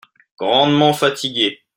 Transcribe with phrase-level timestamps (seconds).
[0.39, 1.61] Grandement fatigué.